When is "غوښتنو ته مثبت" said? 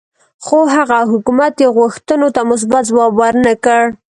1.77-2.83